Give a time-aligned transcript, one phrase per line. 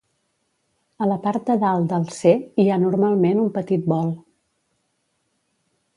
[1.05, 4.13] A la part de dalt del "C" hi ha normalment un petit vol.